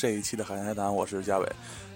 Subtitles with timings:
[0.00, 1.46] 这一期的海苔谈，我是嘉伟。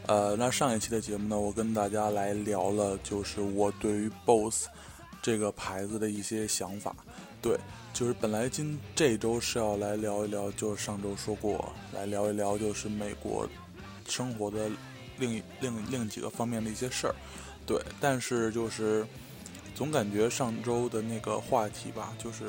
[0.08, 4.66] 呃，那上一期的节目呢，我跟大家来聊了，就是我对于 BOSS
[5.22, 6.94] 这个牌子的一些想法。
[7.40, 7.58] 对，
[7.94, 13.48] 就是本来今这周是要来聊一聊，就是上周说过来聊一聊，就是美国
[14.06, 14.68] 生活的
[15.16, 17.14] 另另另几个方面的一些事儿。
[17.64, 19.06] 对，但是就是
[19.74, 22.44] 总感觉上周的那个话题吧，就是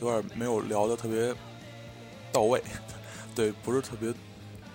[0.00, 1.34] 有点没有聊的特别
[2.32, 2.62] 到位。
[3.36, 4.14] 对，不是特别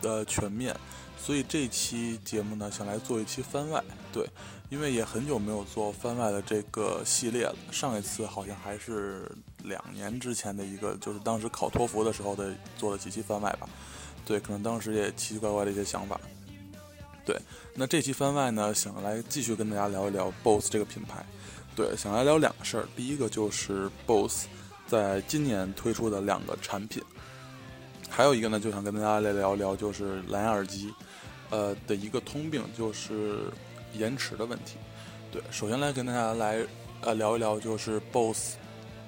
[0.01, 0.75] 的全面，
[1.17, 3.83] 所以这期节目呢，想来做一期番外。
[4.11, 4.27] 对，
[4.69, 9.31] 因为也很久没有做番外的这个系列了，上一次好像还是
[9.63, 13.69] 两年之前的一个，就是当时考托福的时候的做了几期番外吧。
[14.25, 16.19] 对，可能当时也奇奇怪怪的一些想法。
[17.25, 17.39] 对，
[17.75, 21.25] 那这期番外呢，想来继续跟大家聊一聊 BOSS 这个品牌。
[21.75, 24.47] 对，想来聊两个事儿，第一个就是 BOSS
[24.87, 27.03] 在今年推出的两个产品。
[28.19, 30.93] 还有一个呢，就想跟大家来聊聊，就是蓝牙耳机，
[31.51, 33.45] 呃的一个通病，就是
[33.93, 34.75] 延迟的问题。
[35.31, 36.57] 对，首先来跟大家来
[36.99, 38.57] 呃聊一聊，就是 BOSS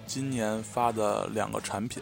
[0.08, 2.02] 今年发的两个产品。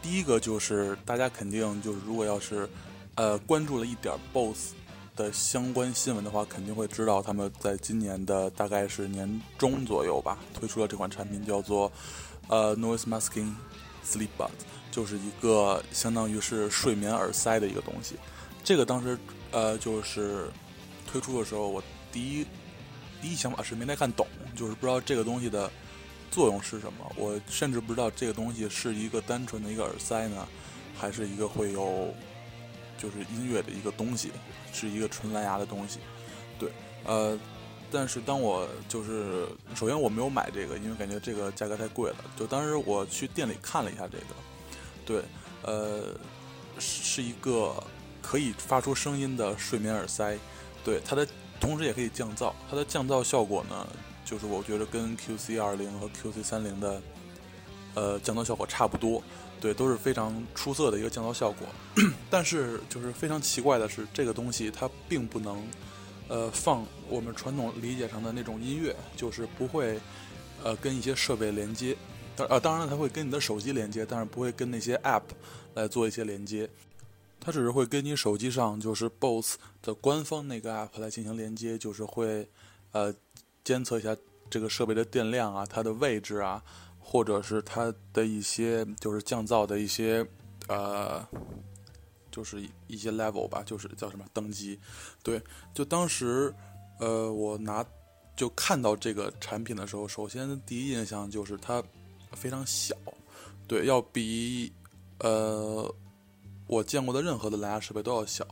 [0.00, 2.70] 第一个就是大家肯定就是如果要是
[3.16, 4.74] 呃关注了一点 BOSS
[5.16, 11.90] 的相关新闻的话，肯定会知道他们在今年的大概是年中左右吧，推出了这款产品，叫做
[12.46, 13.52] 呃 Noise Masking
[14.06, 14.78] Sleep Buds。
[14.90, 18.16] 就是一个相当于是睡眠耳塞的一个东西，
[18.64, 19.16] 这个当时
[19.52, 20.50] 呃就是
[21.10, 22.46] 推出的时候，我第一
[23.22, 25.70] 第一想法是没太看懂，就是不知道这个东西的
[26.30, 27.12] 作用是什么。
[27.16, 30.46] 我甚至不知道这个东西是一个单纯的一个耳塞呢，
[30.96, 32.12] 还是一个会有
[32.98, 34.32] 就是音乐的一个东西，
[34.72, 36.00] 是一个纯蓝牙的东西。
[36.58, 36.70] 对，
[37.04, 37.38] 呃，
[37.90, 42.16] 但是当我就是首先我没有买这个，因为感觉这个价格太贵了。
[42.36, 44.26] 就当时我去店里看了一下这个。
[45.10, 45.24] 对，
[45.64, 46.14] 呃，
[46.78, 47.74] 是一个
[48.22, 50.38] 可以发出声音的睡眠耳塞。
[50.84, 51.26] 对，它的
[51.58, 52.52] 同时也可以降噪。
[52.70, 53.84] 它的降噪效果呢，
[54.24, 57.02] 就是我觉得跟 QC 二零和 QC 三零的
[57.94, 59.20] 呃降噪效果差不多。
[59.60, 61.66] 对，都是非常出色的一个降噪效果。
[62.30, 65.60] 但是就是非常奇怪的是，这个东西它并不能
[66.28, 69.98] 呃放我们传统理解上的那种音乐，就是不会
[70.62, 71.96] 呃跟一些设备连接。
[72.48, 75.22] 呃，当然，它会跟你的手机连接，但是不会跟那些 App
[75.74, 76.68] 来做一些连接。
[77.42, 82.48] 它只是会跟你手机上就是 BOSS 的官方那个 App 来进行连接，就是会
[82.92, 83.14] 呃
[83.64, 84.16] 监测一下
[84.50, 86.62] 这个设备的电量啊、它的位置啊，
[86.98, 90.26] 或者是它的一些就是降噪的一些
[90.68, 91.26] 呃，
[92.30, 94.78] 就是一些 level 吧，就是叫什么等级。
[95.22, 95.42] 对，
[95.72, 96.54] 就当时
[96.98, 97.84] 呃我拿
[98.36, 101.82] 就看到这个产品的时候，首先第一印象就是它。
[102.32, 102.94] 非常小，
[103.66, 104.72] 对，要比
[105.18, 105.94] 呃
[106.66, 108.46] 我见过的任何的蓝牙设备都要小，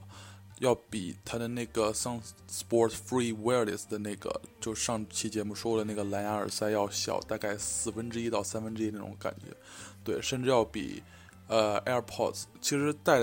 [0.59, 9.57] 要比它的那个 Sound Sport Free Wireless 的那个，就上期节目说的那个蓝牙耳塞要小，大概四分之一到三分之一那种感觉，
[10.03, 11.03] 对，甚至要比
[11.47, 13.21] 呃 AirPods，其实戴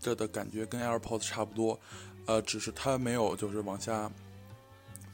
[0.00, 1.78] 着的感觉跟 AirPods 差不多，
[2.26, 4.10] 呃，只是它没有就是往下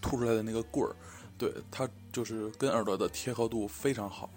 [0.01, 0.95] 凸出来的那个棍儿，
[1.37, 4.31] 对，它就是跟耳朵的贴合度非常好。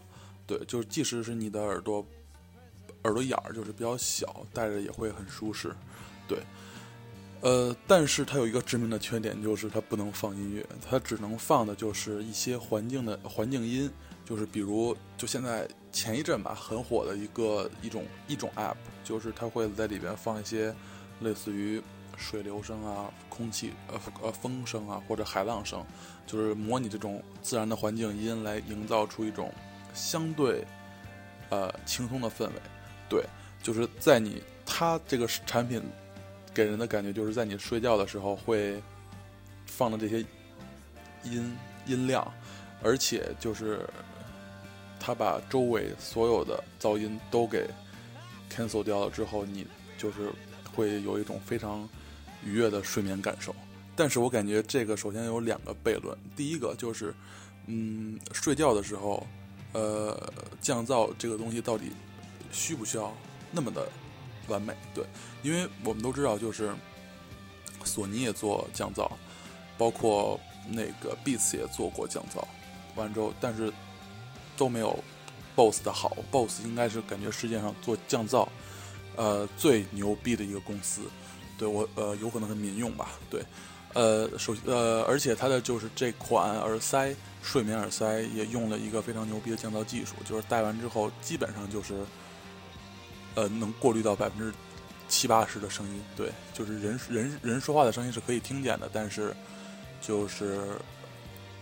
[0.52, 2.06] 对，就是即使是你的耳朵
[3.04, 5.74] 耳朵眼儿就是比较小，戴着也会很舒适。
[6.28, 6.40] 对，
[7.40, 13.90] 呃，但是它有一个致命的缺点，就是它不能放音乐，它只能放的就是一些环境的环境音，
[14.26, 18.76] 就是比如就现在前一阵吧很火的一个一种一种 App，
[19.06, 20.76] 就是它会在里边放一些
[21.22, 21.82] 类似于
[22.18, 25.82] 水流声啊、空气呃呃风声啊或者海浪声，
[26.28, 29.50] 就是模拟这种自然的环境音来营造出一种。
[29.94, 30.66] 相对，
[31.50, 32.54] 呃，轻松的氛围，
[33.10, 33.26] 对，
[33.62, 35.82] 就是在你它这个产品
[36.54, 38.82] 给人的感觉，就是在你睡觉的时候会
[39.66, 40.26] 放的这些
[41.24, 42.26] 音音量，
[42.82, 43.86] 而且就是
[45.00, 47.70] 它把周围所有的噪音都给
[48.50, 49.68] cancel 掉了之后，你
[49.98, 50.32] 就是
[50.74, 51.88] 会有一种非常
[52.46, 53.54] 愉悦的睡眠感受。
[53.96, 57.14] 但是我感觉这个首先有两个悖论，第一个就是，
[57.68, 59.28] 嗯，睡觉的时候。
[59.74, 61.92] 呃，降噪这个东西到底
[62.52, 63.14] 需不需要
[63.52, 63.88] 那么的
[64.48, 64.74] 完美？
[64.94, 65.06] 对，
[65.44, 66.74] 因为我们都知道，就是
[67.84, 69.10] 索尼也做降噪，
[69.78, 70.40] 包括
[70.70, 72.44] 那个 Beats 也做过降噪，
[72.96, 73.72] 完之后，但是
[74.58, 74.98] 都没有
[75.56, 76.16] BOSS 的好。
[76.32, 78.48] BOSS 应该是感觉世界上做降噪
[79.16, 81.02] 呃最牛逼的一个公司。
[81.58, 83.12] 对我呃，有可能是民用吧？
[83.30, 83.44] 对，
[83.94, 87.16] 呃，首呃，而且它的就是这款耳塞。
[87.44, 91.96] 睡眠耳塞也用了一个非常牛逼的降噪技术，就是戴完之后基本上就是，
[93.34, 94.54] 呃，能过滤到百分之
[95.08, 99.36] 七八十的声音，对，就是人人人说话的声音是可以听见的，但是
[100.02, 100.68] 就是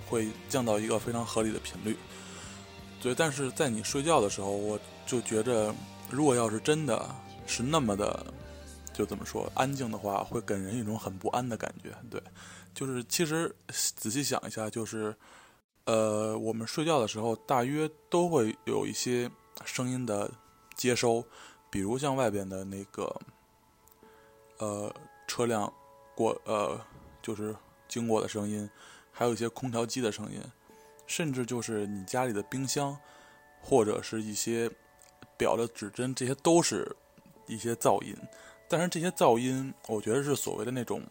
[0.06, 1.96] 会降到一个非常合理的频率。
[3.02, 5.74] 对，但是在你睡觉的时候，我就觉着，
[6.10, 7.10] 如果要是真的
[7.48, 8.26] 是那么的，
[9.00, 11.96] 就怎么说安静的话，会给人一种很不安的感觉。
[12.12, 12.22] 对，
[12.74, 15.16] 就是其实仔细想一下，就是
[15.86, 19.32] 呃，我们睡觉的时候，大约都会有一些
[19.64, 20.30] 声音的
[20.76, 21.24] 接收，
[21.70, 23.22] 比如像外边的那个
[24.58, 24.94] 呃
[25.30, 25.72] 车辆
[26.14, 26.78] 过呃
[27.22, 27.56] 就是
[27.88, 28.70] 经过的声音，
[29.14, 30.42] 还有一些空调机的声音。
[31.08, 32.98] 甚至就是你家里的冰箱，
[33.62, 34.70] 或者是一些
[35.38, 36.94] 表的指针，这些都是
[37.48, 38.14] 一些噪音。
[38.70, 41.02] 但是这些噪音，我觉得是所谓的那种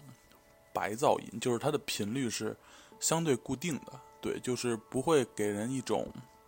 [0.73, 2.57] 白噪音，就是它的频率是
[3.01, 6.07] 相对固定的，对，就是不会给人一种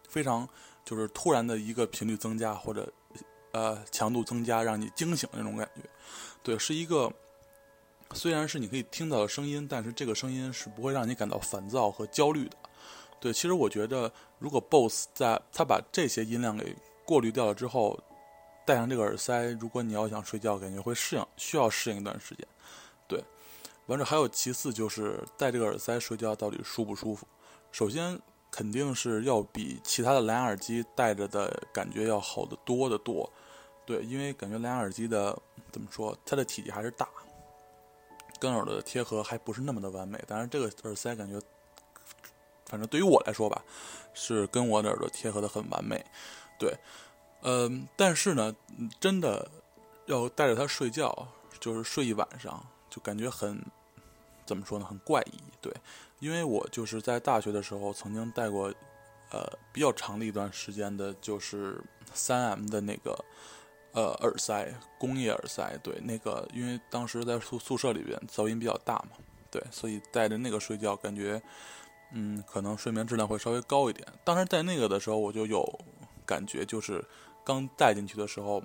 [0.09, 0.49] 非常
[0.85, 2.91] 就是突然的一个频率增加或者
[3.51, 5.83] 呃强度增加让你惊醒那种感觉。
[6.43, 7.13] 对，是一个
[8.15, 12.57] 虽然是你可以听到的声音，但是这个声音是不会让你感到烦躁和焦虑的。
[13.21, 16.75] 对，其实我觉得，如果 BOSS 在他把这些音量给
[17.05, 17.99] 过滤掉了之后，
[18.71, 22.47] 戴上这个耳塞，如果你要想睡觉，感觉会适应，需要适应一段时间。
[23.09, 23.21] 对，
[23.87, 27.27] 完了还有其次就是戴这个耳塞睡觉到底舒不舒服？
[27.73, 28.17] 首先
[28.49, 33.29] 肯定是要比其他的蓝牙耳机戴着的感觉要好得多得多。
[33.85, 35.37] 对，因为感觉蓝牙耳机的
[35.73, 37.09] 怎么说，它的体积还是大，
[38.39, 40.23] 跟耳朵的贴合还不是那么的完美。
[40.29, 41.45] 但是这个耳塞感觉。
[42.67, 43.65] 反正对于我来说吧，
[44.15, 46.07] 是跟我的耳朵贴合的很完美，
[46.57, 46.73] 对，
[47.43, 48.55] 嗯，但是呢，
[48.99, 49.51] 真的
[50.07, 51.29] 要带着它睡觉，
[51.59, 53.65] 就是睡一晚上，就感觉很，
[54.45, 55.73] 怎么说呢，很怪异，对，
[56.19, 58.73] 因为我就是在大学的时候曾经戴过，
[59.31, 61.83] 呃，比较长的一段时间的，就是
[62.13, 63.25] 三 M 的那个，
[63.93, 69.17] 呃，耳塞，工业耳塞，对，那个因为当时在宿宿舍里边噪音比较大嘛，
[69.51, 71.41] 对，所以戴着那个睡觉感觉。
[72.13, 74.05] 嗯，可能睡眠质量会稍微高一点。
[74.25, 75.65] 当时戴那个的时候，我就有
[76.27, 77.05] 感觉，就是
[77.45, 78.63] 刚戴进去的时候，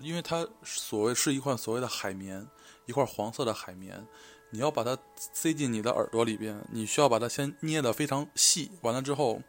[0.00, 2.46] 因为它所谓是一块所谓的海绵，
[2.86, 4.06] 一块黄色的海绵，
[4.50, 9.42] 你要把它塞进你的耳朵里边，你需要把它先捏得非常细，完了之后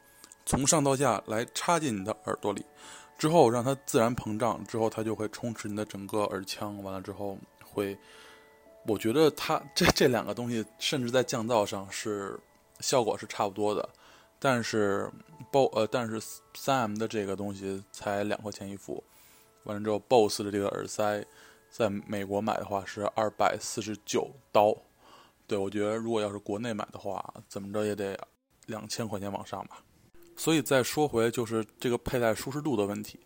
[0.45, 2.65] 从上到下来插进你的耳朵里，
[3.17, 6.81] 之后让它自然膨胀，之后它就会充斥你的整个耳腔。
[6.83, 7.97] 完了之后会，
[8.85, 12.39] 我觉得它这这两个东西，甚至在降噪上是。
[12.81, 13.89] 效果是差不多的，
[14.39, 15.11] 但是
[15.51, 16.21] BO 呃，但是
[16.53, 19.03] 三 M 的这个东西才两块钱一副，
[19.63, 21.23] 完了之后 BOSS 的这个耳塞，
[21.69, 24.75] 在美国买的话是二百四十九刀，
[25.45, 28.17] 对我觉得如果要是国内买的话，怎么着也得
[28.67, 29.83] 两千块钱往上吧。
[30.37, 33.19] 所以再说回就是这个佩戴舒适度的问题，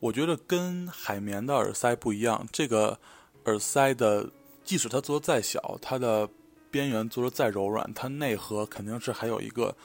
[0.00, 2.98] 我觉得跟海绵的耳塞不一样，这个
[3.44, 4.28] 耳塞的
[4.64, 6.28] 即使它做的再小，它的
[6.70, 9.76] 边缘做的再柔软，它内核肯定是还有一个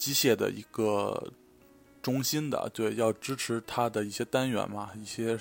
[0.00, 1.30] 机械的一个
[2.00, 5.38] 中心的，对，要支持它的一些单元嘛，一些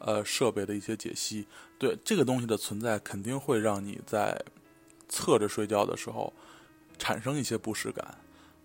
[0.00, 1.46] 呃设备的一些解析，
[1.78, 4.44] 对这个东西的存在，肯定会让你在
[5.08, 6.32] 侧着睡觉的时候
[6.98, 8.18] 产生一些不适感，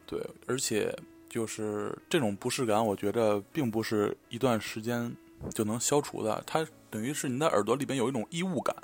[0.08, 0.98] 对，而且
[1.30, 5.16] 就是这种不适感，我觉得并不是一段时间
[5.54, 8.76] 就能消除的，它等于是你的耳朵里边有一种异物感。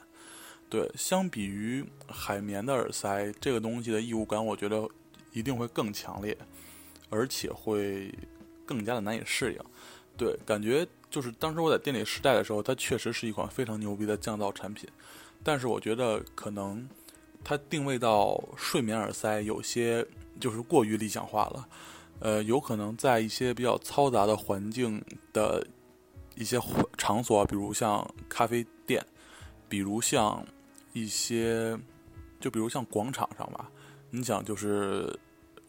[0.70, 4.88] 对，相比于海绵的耳塞，这个东西的异物感，我觉得
[5.34, 6.38] 一定会更强烈，
[7.10, 8.14] 而且会
[8.66, 9.60] 更加的难以适应。
[10.16, 14.88] 对，感觉就是当时我在店里试戴的时候，它确实是一款非常牛逼的降噪产品。
[15.44, 16.88] 但是我觉得可能
[17.44, 20.06] 它定位到睡眠耳塞有些
[20.40, 21.68] 就是过于理想化了。
[22.20, 25.66] 呃，有可能在一些比较嘈杂的环境的
[26.36, 26.58] 一些
[26.98, 29.06] 场所，比如像咖啡店，
[29.68, 30.46] 比如像。
[30.96, 31.76] 一些，
[32.40, 33.68] 就比如像广场上吧，
[34.16, 35.18] 你想就是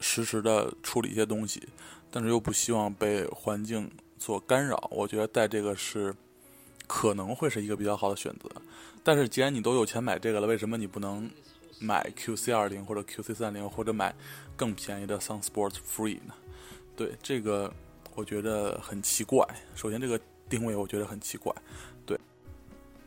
[0.01, 1.67] 实时的处理一些东西，
[2.11, 4.87] 但是又不希望被环境所干扰。
[4.93, 6.15] 我觉得戴这个是
[6.87, 8.51] 可能会是一个比较好的选择。
[9.03, 11.31] 但是既然你都有钱买这个了，为什么你不能
[11.79, 14.15] 买 QC 二零或者 QC 三零或者买
[14.55, 16.35] 更便宜的 Sun Sports Free 呢？
[16.95, 17.73] 对这个，
[18.15, 19.43] 我觉得很奇怪。
[19.75, 20.21] 首先，这个
[20.51, 21.51] 定位我觉得很奇怪。
[22.05, 22.21] 对，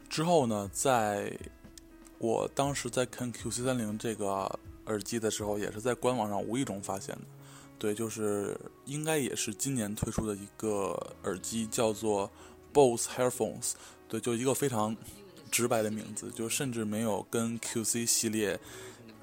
[0.09, 1.31] 之后呢，在
[2.17, 7.21] 我当时在看 QC 三零这个耳机的时候，也是在官网上无意中发现的。
[7.79, 12.29] 对，就是应该也是今年推出的一个耳机，叫做
[12.73, 13.73] BOSS Headphones。
[14.07, 14.95] 对，就一个非常
[15.51, 18.59] 直白的名字，就甚至没有跟 QC 系列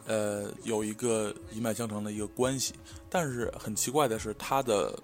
[0.06, 2.74] 呃有一个一脉相承的一个关系。
[3.10, 4.96] 但是很奇怪的是，它的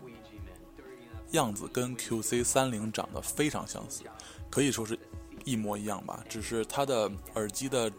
[1.33, 4.02] 样子跟 QC 三零长得非常相似，
[4.49, 4.99] 可以说是
[5.45, 7.90] 一模一样吧，只是它的耳机的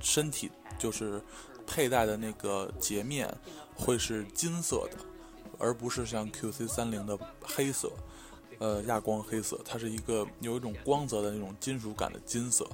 [0.00, 1.22] 身体就是
[1.68, 3.32] 佩戴的那个截面
[3.76, 4.96] 会是金色的，
[5.58, 7.92] 而不是像 QC 三零的黑色，
[8.58, 12.66] 呃，亚光黑色，它是一个有一种光泽的那种金属感的金色。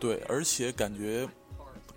[0.00, 1.28] 对，而且感觉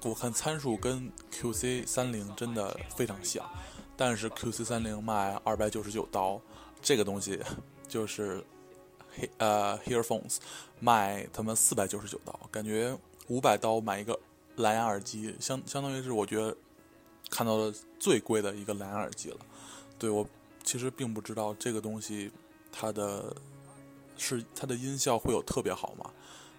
[0.04, 3.48] 我看参数跟 QC 三零真的非常像，
[3.96, 6.42] 但是 QC 三零卖二百九十九刀，
[6.82, 7.40] 这个东西
[7.88, 8.44] 就是
[9.16, 10.38] 黑呃 Hearphones
[10.80, 14.20] 卖他们四百九十九刀，感觉五百刀买一个
[14.58, 16.56] 蓝牙耳机，相相当于是我觉得
[17.30, 19.38] 看到的最贵的一个蓝牙耳机了。
[19.98, 20.26] 对我
[20.64, 22.32] 其实并不知道这个东西
[22.72, 23.36] 它的
[24.18, 26.12] 是它的音效会有特别好吗？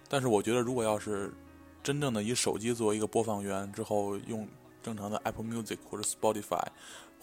[0.09, 1.33] 但是我觉得，如果要是
[1.81, 4.47] 真正的以手机作为一个播放源之后，用
[4.81, 6.65] 正常的 Apple Music 或者 Spotify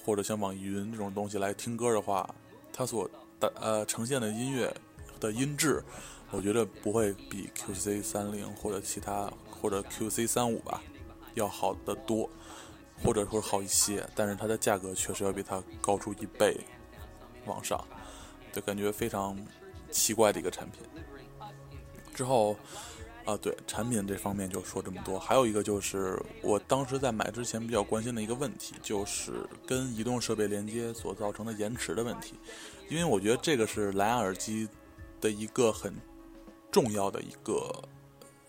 [0.04, 2.34] 或者像网易云这种东西来听歌的话，
[2.72, 3.08] 它所
[3.38, 4.74] 的呃呈现的音乐
[5.20, 5.82] 的音质，
[6.30, 10.82] 我觉得不会比 QC 三零或者其他或者 QC 三五吧
[11.34, 12.28] 要好得多，
[13.04, 14.06] 或者说好一些。
[14.14, 16.58] 但是它的价格确实要比它高出一倍
[17.46, 17.82] 往上，
[18.52, 19.36] 就感觉非常
[19.90, 20.82] 奇怪的一个产品。
[22.14, 22.56] 之后，
[23.24, 25.18] 啊，对产品这方面就说这么多。
[25.18, 32.34] 还有一个就是我当时在买之前比较关心的一个问题，就是跟移动设备连接所造成的延迟的问题。
[32.88, 34.68] 因为我觉得这个是蓝牙耳机
[35.20, 35.94] 的一个很
[36.72, 37.72] 重要的一个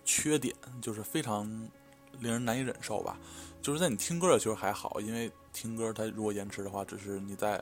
[0.03, 1.45] 缺点，就是非常
[2.19, 3.19] 令人难以忍受吧。
[3.61, 7.61] 就是在你听歌的时候还好，因为听歌它如果延迟的话，只是你在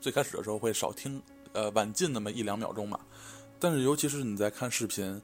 [0.00, 1.20] 最开始的时候会少听，
[1.52, 3.00] 呃，晚进那么一两秒钟嘛。
[3.58, 5.20] 但是，尤其是你在看视频，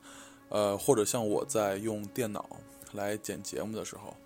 [0.49, 2.45] 呃，或者像我在用电脑
[2.93, 4.17] 来剪节目的时候，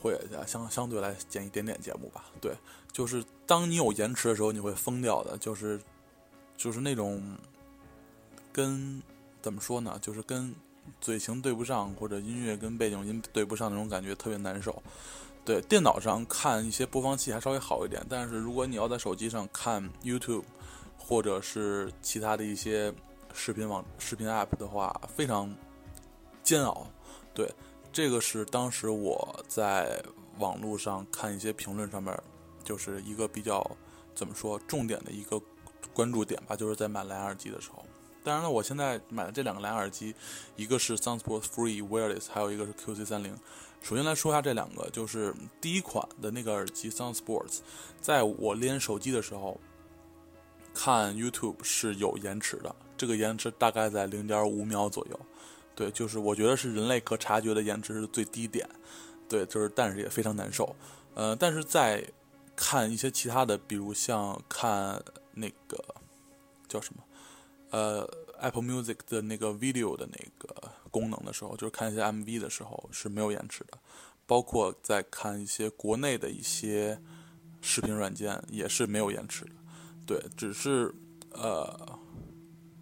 [0.00, 2.24] 会相相对来剪一点点节目吧。
[2.40, 2.52] 对，
[2.90, 5.38] 就是当你有延迟的时候，你会疯掉的。
[5.38, 5.80] 就是，
[6.56, 7.22] 就是那种
[8.52, 9.00] 跟
[9.40, 9.96] 怎么说呢？
[10.02, 10.52] 就是跟
[11.00, 14.82] 嘴型对不上，或者音乐跟背景音对不上那种感觉，特别难受。
[15.44, 20.44] 对，电脑上看一些播放器还稍微好一点，但是如果你要在手机上看 YouTube，
[20.96, 22.94] 或者是其他的一些。
[23.34, 25.54] 视频网、视频 App 的话非常
[26.42, 26.88] 煎熬，
[27.32, 27.48] 对，
[27.92, 30.02] 这个是当时我在
[30.38, 32.18] 网络上看一些评论上面，
[32.64, 33.64] 就是一个比较
[34.12, 35.40] 怎么说重点的一个
[35.92, 37.84] 关注点吧，就是在买蓝牙耳机的时候。
[38.28, 40.14] 当然了，我现在买的这两个蓝牙耳机，
[40.54, 43.34] 一个是 SoundSport Free Wireless，还有一个是 QC 三零。
[43.80, 47.60] 首先来说一下这两个，就是第一款的那个耳机 Sound Sports，
[48.02, 49.58] 在我连手机的时候
[50.74, 52.76] 看 YouTube 是有延迟的。
[52.98, 55.18] 这个延迟大概在零点五秒左右，
[55.74, 58.68] 对，就是我觉得是人类可察觉的延迟是最低点，
[59.26, 60.76] 对，就是但是也非常难受，
[61.14, 62.04] 呃，但是在
[62.54, 65.82] 看一些其他的，比如像看那个
[66.66, 67.02] 叫什么，
[67.70, 73.78] 呃，Apple Music 的那个 Video 的那个功能的时候，就是看一些 MV 的时候是没有延迟的，
[74.26, 77.00] 包括在看一些国内的一些
[77.60, 79.50] 视频软件也是没有延迟的，
[80.06, 80.94] 对，只是
[81.32, 81.98] 呃。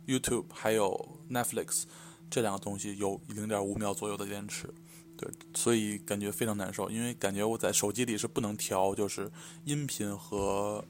[0.09, 1.83] YouTube 还有 Netflix
[2.31, 4.73] 这两个东西有零点五秒左右的延迟，
[5.17, 9.29] 对，所以感觉非常难受，因为感觉我在手机里是不能调，就是
[9.65, 10.85] 音频和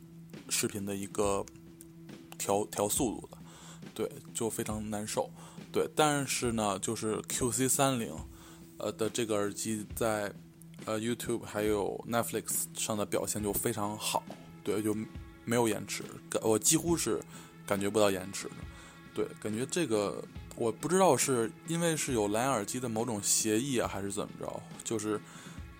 [0.50, 1.42] 视频的一个
[2.36, 3.35] 调调速度的，
[3.94, 5.30] 对，就非常难受，
[5.72, 8.14] 对，但是呢，就是 QC 三零
[8.78, 10.32] 呃的这个耳机在
[10.84, 14.22] 呃 YouTube 还有 Netflix 上的表现就非常好，
[14.62, 14.94] 对，就
[15.44, 16.04] 没有延迟，
[16.42, 17.22] 我几乎是
[17.66, 18.50] 感觉不到延迟。
[19.14, 20.22] 对，感觉这个
[20.56, 24.62] 我不知道是因为是有蓝牙耳机的某种协议啊，还是怎么着？
[24.84, 25.18] 就是，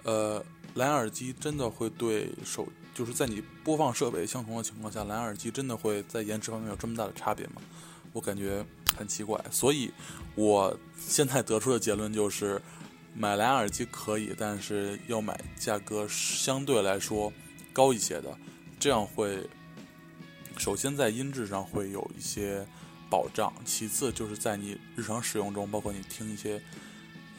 [0.05, 7.61] 呃，蓝牙耳机真的会对手，就是在你播放设备相同的情况下，蓝牙耳机真的会在延迟方面有这么大的差别吗？
[8.17, 8.65] 我感觉
[8.97, 9.39] 很奇怪。
[9.51, 9.93] 所以，
[10.35, 12.59] 我现在得出的结论就是，
[13.15, 17.31] 买蓝牙耳机可以，但是要买价格相对来说
[17.75, 18.35] 高一些的，
[18.79, 19.47] 这样会
[20.57, 22.67] 首先在音质上会有一些。
[23.09, 26.61] 保障，其次就是在你日常使用中，包括你听一些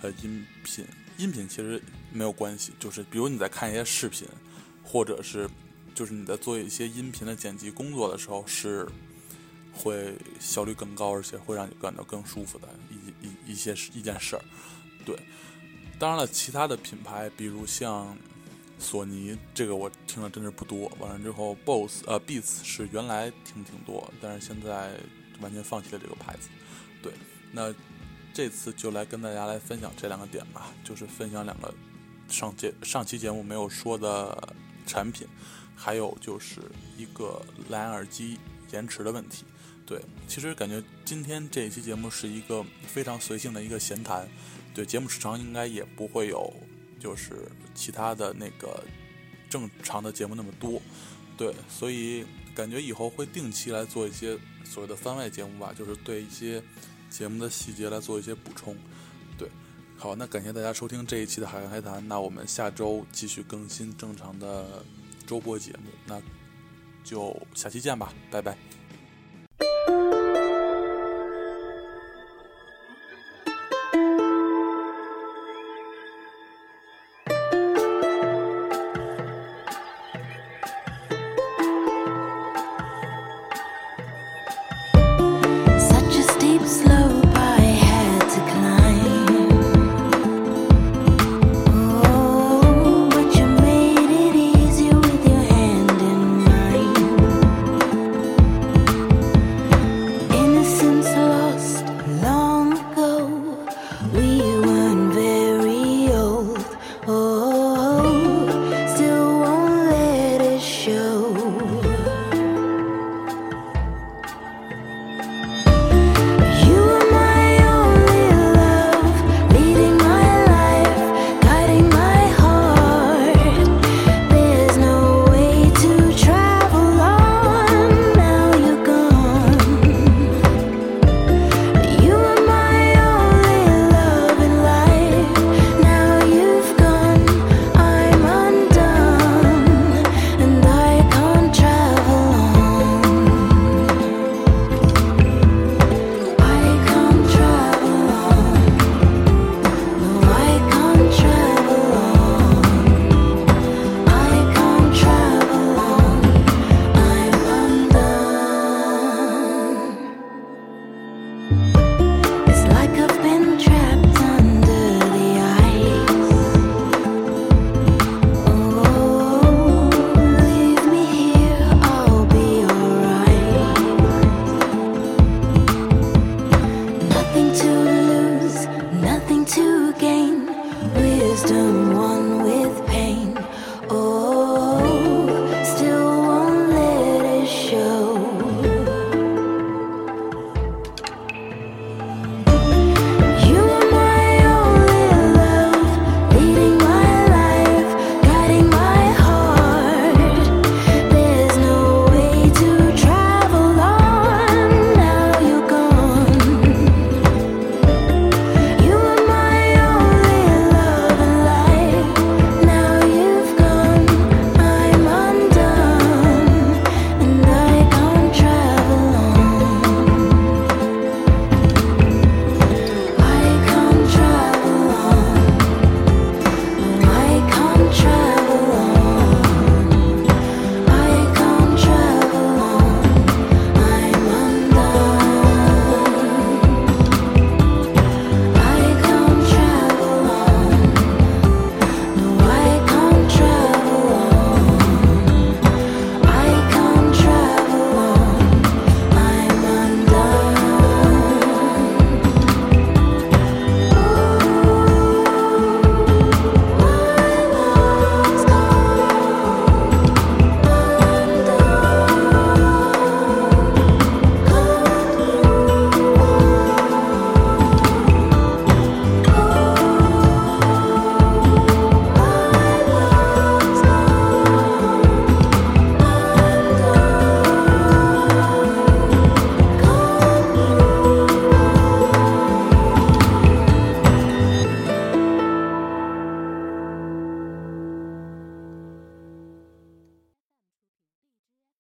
[0.02, 1.80] 呃音频，音频其实
[2.10, 4.26] 没有关系，就是比如你在看一些视频，
[4.82, 5.48] 或者是
[5.94, 8.88] 就是你在做一些音频的剪辑工作的时候，是
[9.78, 14.42] 会效率更高，而且会让你感到更舒服的一一一些一件事儿。
[15.06, 15.16] 对，
[16.00, 18.18] 当然了，其他的品牌，比如像
[18.80, 20.92] 索尼，这个我听的真是不多。
[21.00, 24.98] 完了之后，BOSS 呃 Beats 是原来听挺多，但是现在。
[25.40, 26.50] 完全放弃了这个牌子，
[27.00, 27.14] 对，
[27.52, 27.72] 那
[28.34, 31.72] 这次就来跟大家来分享这两个点吧，就是分享两个
[32.28, 34.56] 上节上期节目没有说的
[34.88, 35.28] 产品，
[35.76, 36.60] 还有就是
[36.98, 38.40] 一个蓝牙耳机
[38.72, 39.46] 延迟的问题。
[39.88, 44.28] 对，其实感觉今天这一期节目是一个非常随性的一个闲谈，
[44.74, 46.54] 对，节目时长应该也不会有
[47.00, 48.84] 就是其他的那个
[49.50, 50.82] 正常的节目那么多，
[51.38, 56.62] 对，所以感觉以后会定期来做一些所谓的番外节目吧，就是对一些
[57.10, 58.76] 节目的细节来做一些补充，
[59.38, 59.50] 对，
[59.96, 64.84] 好，那感谢大家收听这一期的海洋海谈，那我们下周继续更新正常的
[65.26, 66.22] 周播节目，那
[67.06, 68.77] 就下期见吧，拜拜。